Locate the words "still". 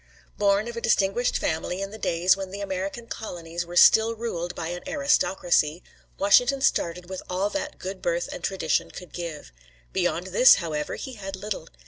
3.75-4.15